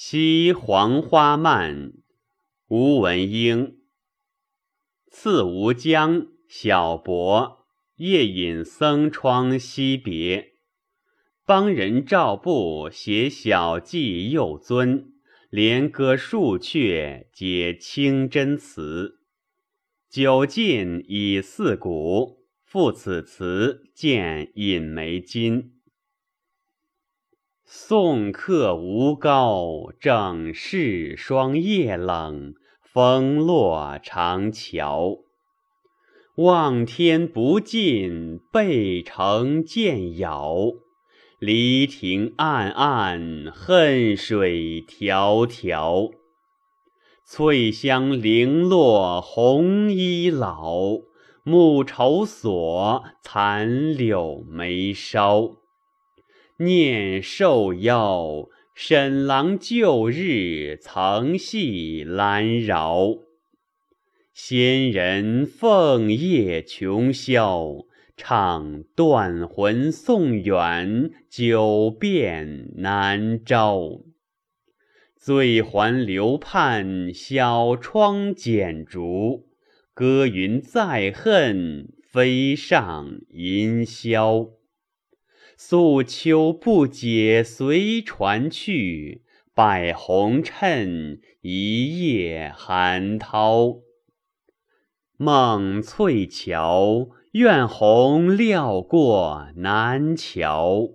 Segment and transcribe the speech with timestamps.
[0.00, 1.92] 惜黄花漫，
[2.68, 3.78] 吴文英。
[5.10, 10.52] 次吴江，小伯夜饮僧窗惜别。
[11.44, 15.14] 帮人赵布写小记幼尊，
[15.50, 19.18] 连歌数阙皆清真词。
[20.08, 25.77] 酒尽已四鼓，赋此词见引梅津。
[27.70, 35.18] 送客吴高，正是霜夜冷，风落长桥。
[36.36, 40.70] 望天不尽，背城渐遥。
[41.38, 46.12] 离亭暗暗，恨水迢迢。
[47.26, 51.00] 翠香零落红衣老，
[51.42, 55.58] 暮愁锁，残柳眉梢。
[56.60, 63.14] 念寿夭，沈郎旧日曾系兰饶。
[64.34, 74.00] 仙人凤叶穷宵，唱断魂送远，久变难招。
[75.16, 79.46] 醉还流盼小窗剪烛，
[79.94, 84.57] 歌云再恨飞上银霄。
[85.60, 93.78] 素秋不解随船去，百红趁一夜寒涛。
[95.16, 100.90] 梦翠桥，怨鸿料过南桥。